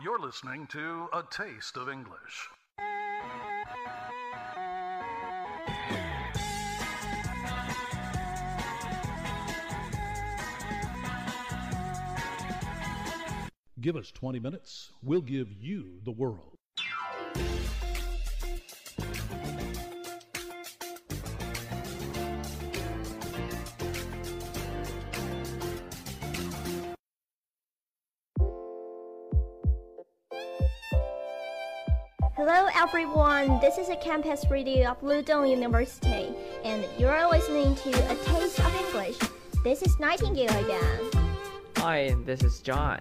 [0.00, 2.48] You're listening to A Taste of English.
[13.80, 16.57] Give us 20 minutes, we'll give you the world.
[32.38, 38.14] Hello everyone, this is a campus radio of Ludong University, and you're listening to A
[38.14, 39.18] Taste of English.
[39.64, 41.00] This is Nightingale again.
[41.78, 43.00] Hi, this is John.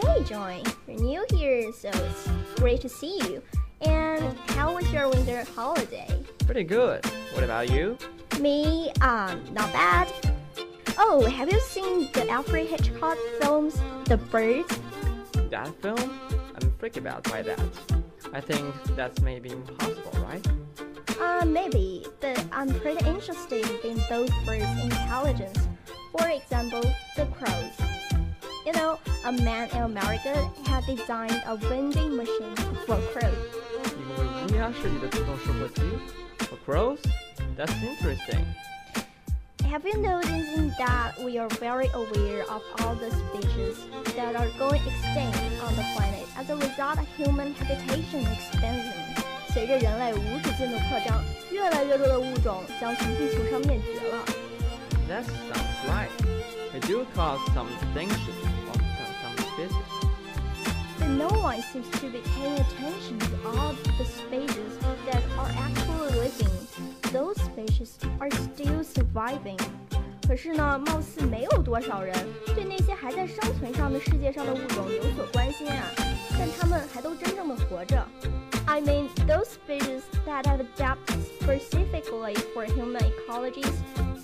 [0.00, 3.42] Hey John, you're new here, so it's great to see you.
[3.82, 6.08] And how was your winter holiday?
[6.46, 7.04] Pretty good.
[7.34, 7.98] What about you?
[8.40, 10.10] Me, um, not bad.
[10.96, 14.80] Oh, have you seen the Alfred Hitchcock films, The Birds?
[15.50, 16.18] That film?
[16.54, 17.60] I'm freaked out by that.
[18.33, 20.45] I think that's maybe impossible, right?
[21.19, 25.67] Uh, maybe, but I'm pretty interested in those birds' intelligence.
[26.17, 26.83] For example,
[27.15, 27.73] the crows.
[28.65, 33.33] You know, a man in America had designed a vending machine for crows.
[33.97, 35.81] 一个为乌鸦设计的自动售货机
[36.39, 36.99] for crows?
[37.55, 38.45] That's interesting.
[39.71, 43.77] Have you noticed that we are very aware of all the species
[44.15, 48.93] that are going extinct on the planet as a result of human habitation expansion?
[49.53, 54.23] 随着人类无止境的扩张，越来越多的物种将从地球上灭绝了。
[55.09, 56.09] That sounds right.
[56.73, 58.33] We do cause some extinction
[58.69, 59.75] of some, some species.
[60.99, 64.77] But no one seems to be paying attention to all the species
[65.09, 66.60] that are actually living.
[67.11, 69.59] Those species are still surviving.
[70.27, 72.13] 可是呢，貌似没有多少人
[72.53, 75.87] 对那些还在生存上的世界上的物种有所关心啊，
[76.37, 78.05] 但它们还都真正的活着。
[78.65, 83.71] I mean, those species that have adapted specifically for human ecologies,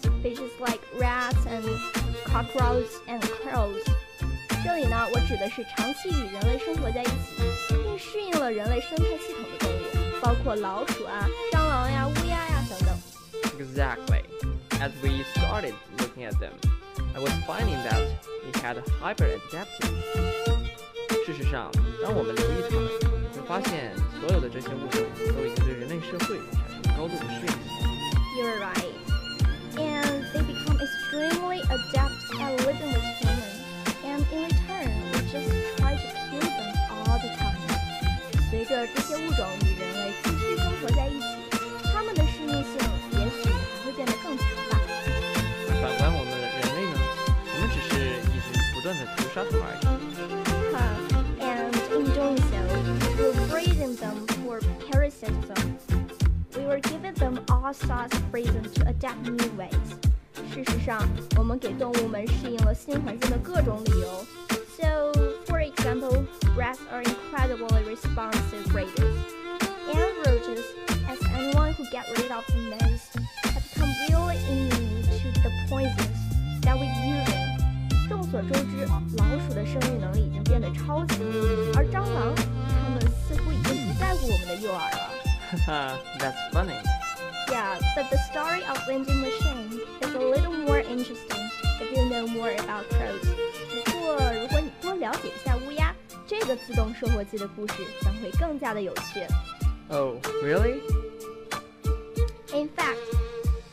[0.01, 1.63] species like rats and
[2.25, 3.81] cockroaches and crows.
[4.65, 12.16] 这里呢，我指的是长期与人类生活在一起，并适应了人类生态系统的动物，包括老鼠啊、蟑螂呀、乌鸦呀等等。
[13.59, 14.23] Exactly.
[14.79, 16.53] As we started looking at them,
[17.15, 18.01] I was finding that
[18.43, 19.91] they had hyper adapted.
[21.25, 21.71] 事实上，
[22.03, 22.89] 当我们留意它们，
[23.33, 25.01] 会发现所有的这些物种
[25.33, 27.57] 都已经对人类社会产生高度的适应性。
[28.37, 28.91] You're right.
[29.77, 33.61] And they become extremely adept at living with humans.
[34.03, 37.57] And in return, we just try to kill them all the time.
[38.49, 39.76] 随着这些物种与
[58.37, 59.71] sorts of reasons to adapt new ways.
[60.53, 61.01] 事实上，
[61.37, 64.25] 我们给动物们适应了新环境的各种理由。
[64.77, 65.11] So,
[65.47, 66.25] for example,
[66.55, 69.15] rats are incredibly responsive breeders.
[69.91, 70.63] And roaches,
[71.07, 73.01] as anyone who get rid of them knows,
[73.43, 77.43] have become really immune to the poisons that we're using.
[78.09, 78.85] 众所周知，
[79.17, 81.15] 老鼠的生育能力已经变得超级，
[81.75, 85.09] 而蟑螂，它们似乎已经不在乎我们的诱饵了。
[85.51, 86.96] 哈哈，That's funny.
[87.49, 92.27] Yeah, but the story of vending machine is a little more interesting if you know
[92.27, 93.25] more about crows.
[93.85, 95.93] 不过，如果你多了解一下乌鸦，
[96.25, 99.25] 这个自动售货机的故事将会更加的有趣。
[99.89, 100.81] Oh, really?
[102.53, 102.97] In fact,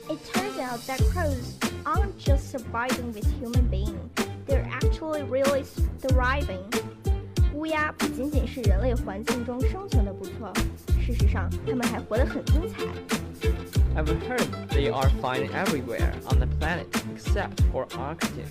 [0.09, 3.97] it turns out that crows aren't just surviving with human beings;
[4.47, 5.65] they're actually really
[6.01, 6.65] thriving.
[7.55, 10.53] 乌鸦不仅仅是人类环境中生存的不错，
[11.01, 12.85] 事实上，它们还活得很精彩。
[13.97, 18.47] I've heard they are found everywhere on the planet except for Arctic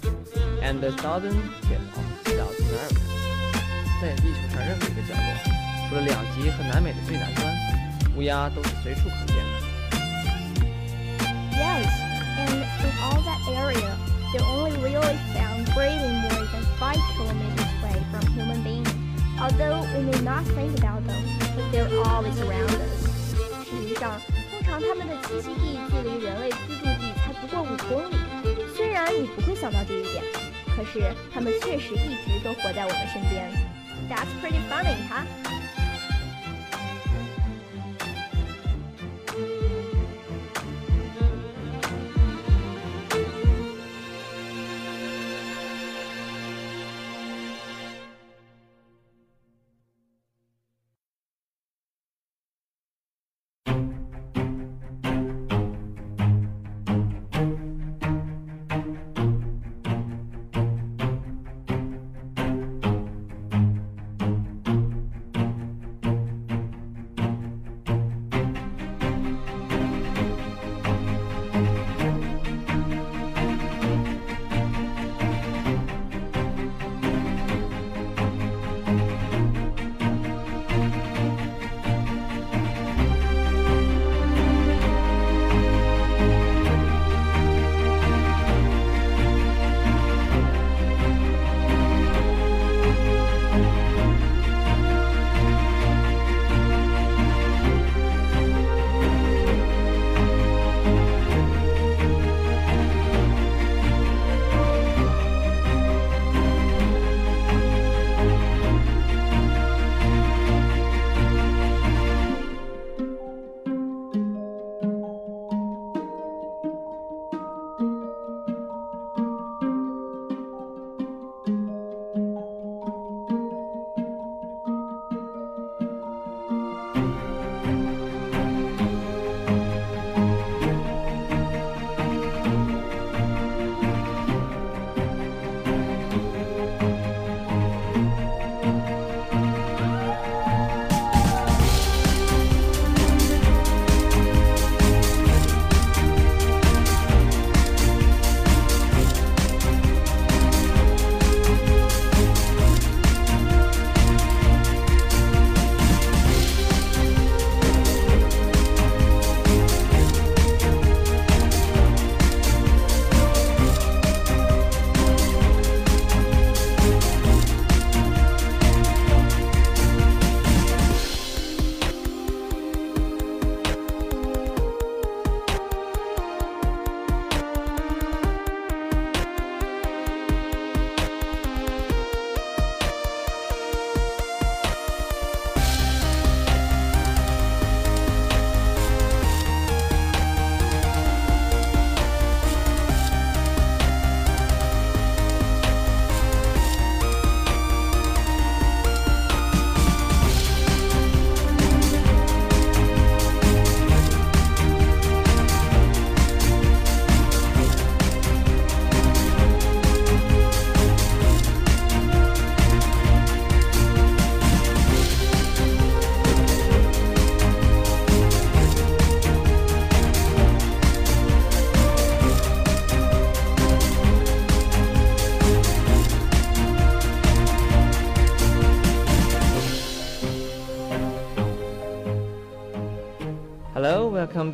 [0.62, 3.01] and the southern tip of South America.
[4.01, 5.28] 在地球上任何一个角落，
[5.90, 7.54] 除了两极和南美的最南端，
[8.16, 9.44] 乌鸦都是随处可见的。
[11.51, 11.88] Yes,
[12.38, 13.92] and in all that area,
[14.31, 18.90] they're only really found breeding more than five kilometers away from human beings.
[19.42, 21.24] Although we may not think about them,
[21.56, 23.07] but they're always around us.
[23.66, 24.32] 事实上，通
[24.64, 28.16] 常它们的栖息地距离人类居住地才不过五公里。
[28.75, 30.25] 虽然你不会想到这一点，
[30.75, 33.50] 可是它们确实一直都活在我们身边。
[34.08, 35.25] That's pretty funny, huh?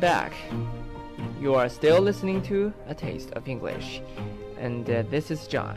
[0.00, 0.32] back.
[1.40, 4.00] You are still listening to A Taste of English,
[4.58, 5.76] and uh, this is John.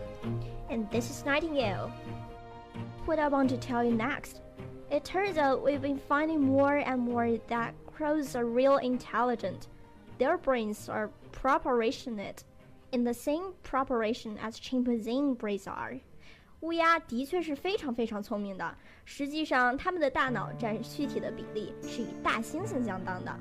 [0.69, 1.91] And this is Nightingale.
[3.05, 4.41] What I want to tell you next.
[4.89, 9.67] It turns out we've been finding more and more that crows are real intelligent.
[10.17, 12.43] Their brains are proportionate
[12.91, 15.99] in the same proportion as chimpanzee brains are.
[16.61, 23.33] 乌鸦的确是非常非常聪明的，实际上它们的大脑占躯体的比例是与大猩猩相当的。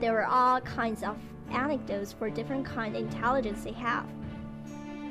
[0.00, 1.16] There are all kinds of
[1.50, 4.06] anecdotes for different kind of intelligence they have.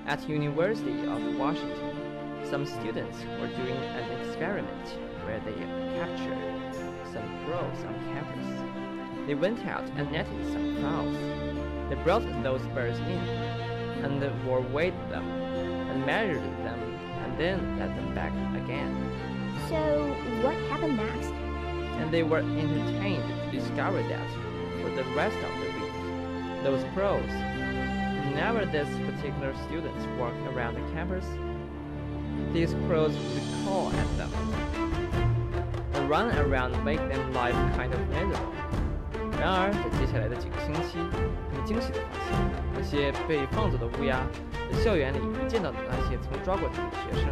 [0.06, 1.94] At University of Washington,
[2.50, 4.88] some students were doing an experiment
[5.25, 5.51] where they
[6.00, 6.74] captured
[7.12, 9.27] some crows on campus.
[9.27, 11.89] They went out and netted some crows.
[11.89, 13.27] They brought those birds in
[14.06, 16.79] and were weighed them and measured them
[17.25, 18.32] and then let them back
[18.63, 18.96] again.
[19.67, 20.08] So,
[20.44, 21.34] what happened next?
[22.00, 24.57] And they were entertained to discover that
[24.88, 25.94] for the rest of the week,
[26.63, 27.29] those crows,
[28.25, 31.25] whenever this particular students walk around the campus,
[32.53, 34.32] these crows would call at them.
[35.94, 38.53] The run around make them life kind of miserable.
[39.39, 40.98] 然而，在接下来的几个星期，
[41.51, 42.34] 他们惊喜地发现，
[42.74, 44.25] 那些被放走的乌鸦
[44.72, 47.29] 在校园里一见到那些曾抓过它们的学生，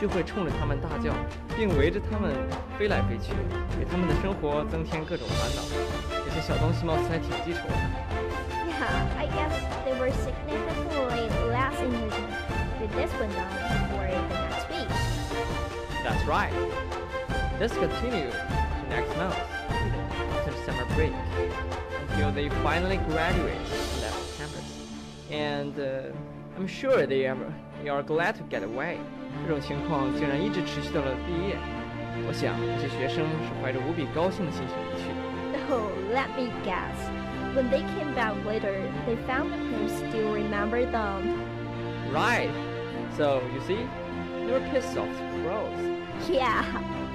[0.00, 1.14] 就会冲着他们大叫，
[1.56, 2.34] 并围着他们
[2.76, 3.32] 飞来飞去，
[3.78, 6.23] 给他们的生活增添各种烦恼。
[6.33, 7.75] 这些小东西貌似还挺记仇的。
[8.67, 9.53] Yeah, I guess
[9.85, 12.31] they were significantly less intelligent
[12.79, 14.89] with this one done for the next week.
[16.03, 16.53] That's right.
[17.59, 19.35] This continued to next month,
[20.33, 21.13] after the summer break,
[22.09, 24.67] until they finally graduate and left campus.
[25.29, 27.37] And uh, I'm sure they are,
[27.83, 28.97] they are glad to get away.
[29.45, 31.57] 这种情况竟然一直持续到了毕业。
[32.27, 35.12] 我想这些学生是怀着无比高兴的心情离去的。
[35.68, 36.96] Oh, let me guess.
[37.56, 41.40] When they came back later, they found the crew still remembered them.
[42.12, 42.50] Right.
[43.16, 43.88] So you see,
[44.44, 45.08] they were pissed off
[45.42, 46.00] crows.
[46.28, 46.64] Yeah,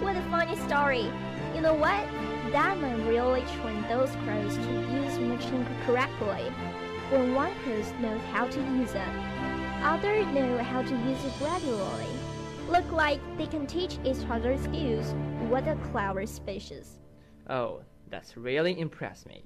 [0.01, 1.11] what a funny story.
[1.53, 2.05] You know what?
[2.51, 6.51] That man really trained those crows to use machine correctly.
[7.11, 9.13] When one crow knows how to use it,
[9.83, 12.07] others know how to use it gradually.
[12.69, 15.13] Look like they can teach each other skills.
[15.49, 16.99] What a clever species.
[17.49, 19.44] Oh, that's really impressed me.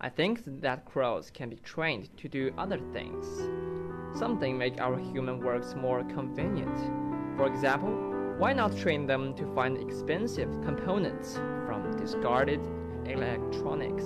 [0.00, 3.26] I think that crows can be trained to do other things.
[4.14, 6.76] Something make our human works more convenient.
[7.36, 7.90] For example,
[8.38, 12.60] why not train them to find expensive components from discarded
[13.04, 14.04] electronics?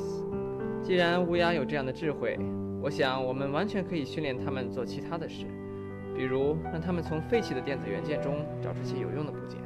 [0.82, 2.38] 既然乌鸦有这样的智慧，
[2.82, 5.46] 我想我们完全可以训练它们做其他的事，
[6.16, 9.60] 比如让它们从废弃的电子元件中找出些有用的部件。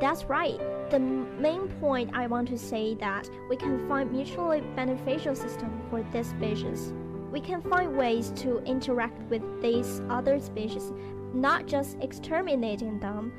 [0.00, 0.58] That's right.
[0.90, 6.02] The main point I want to say that we can find mutually beneficial system for
[6.12, 6.92] this species.
[7.30, 10.92] We can find ways to interact with these other species,
[11.32, 13.30] not just exterminating them,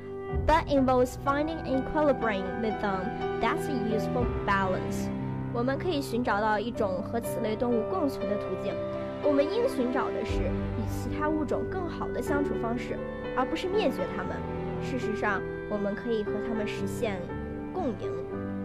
[0.46, 3.04] but involves finding an equilibrium with them.
[3.40, 5.10] That's a useful balance.
[5.52, 8.72] 我们可以寻找到一种和此类动物共存的途径。
[9.22, 12.96] 我们应寻找的是与其他物种更好的相处方式，
[13.36, 14.36] 而不是灭绝它们。
[14.82, 17.19] 事实上， 我们可以和他们实现
[17.73, 18.11] 共赢。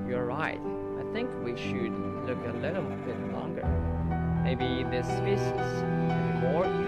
[0.09, 0.61] You're right.
[0.99, 1.93] I think we should
[2.27, 3.67] look a little bit longer.
[4.45, 6.82] Maybe this species can be more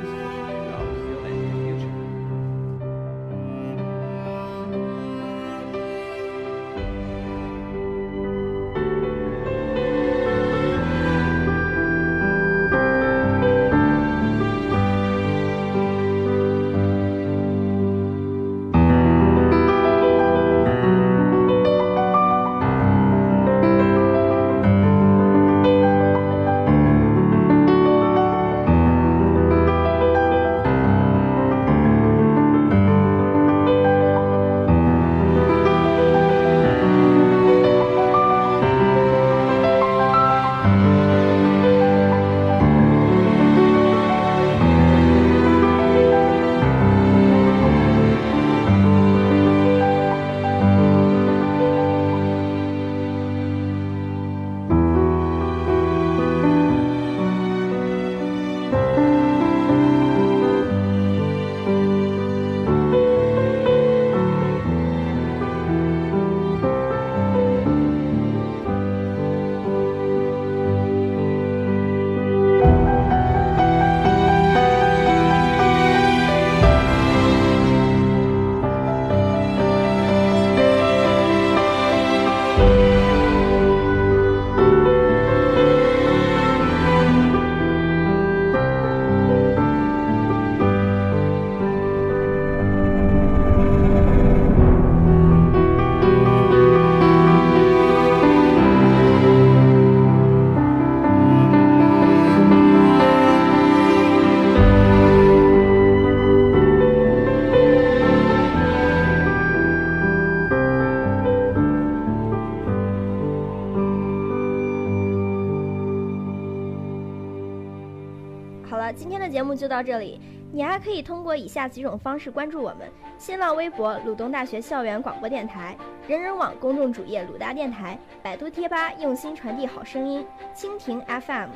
[120.94, 130.24] 可以通过以下几种方式关注我们：新浪微博鲁东大学校园广播电台、人人网公众主页鲁大电台、百度贴吧用心传递好声音、
[130.54, 131.48] 蜻蜓 FM，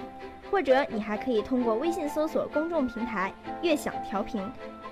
[0.51, 4.43] 或者你还可以通过微信搜索公众平台“悦享调频”。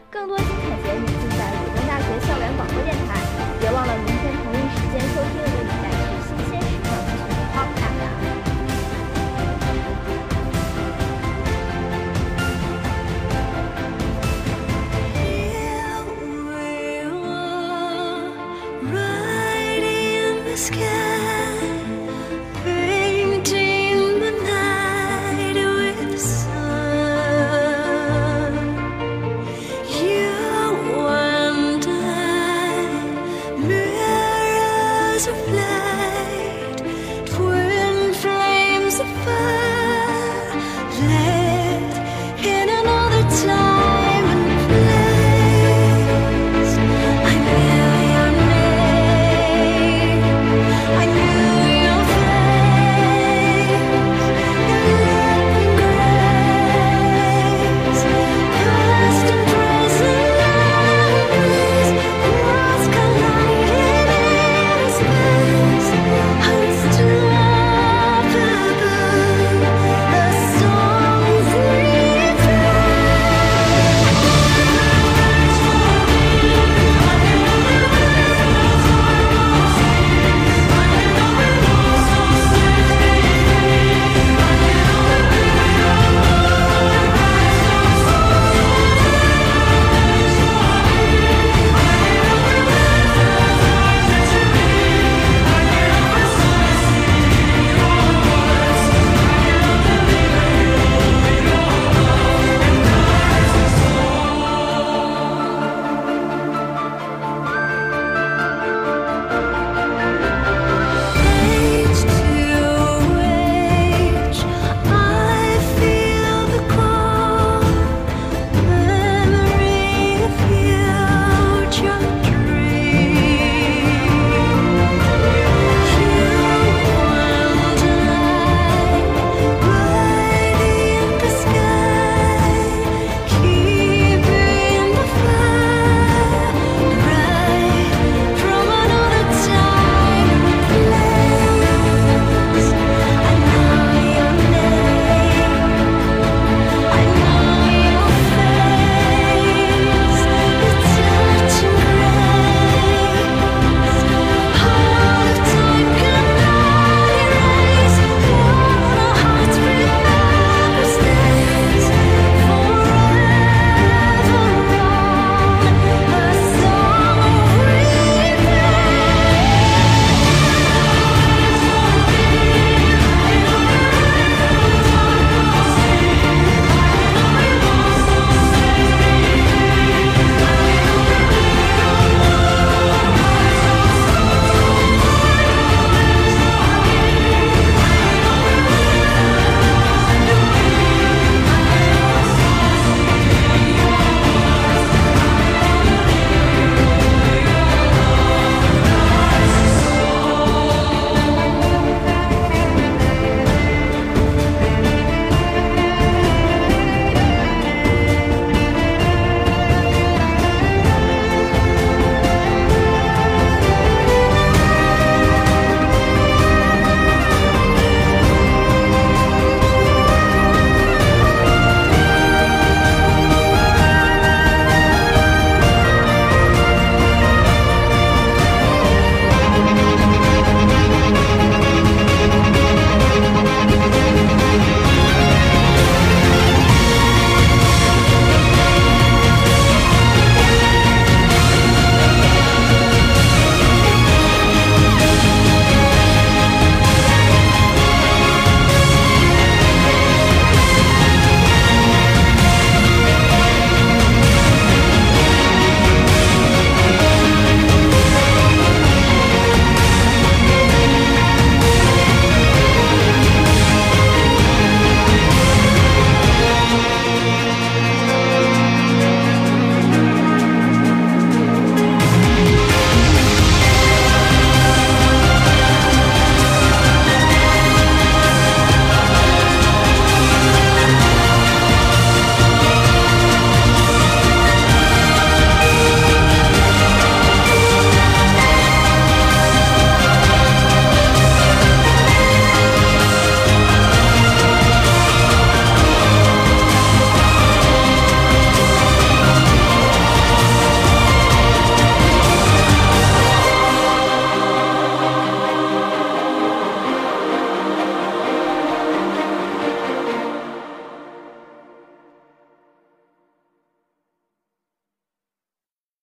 [0.08, 3.18] 更多精彩节目尽在鲁东大学校园广播电台。
[3.58, 5.85] 别忘了明天同一时间收听